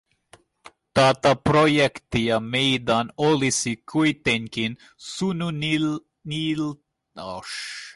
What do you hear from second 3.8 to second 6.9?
kuitenkin suunniteltava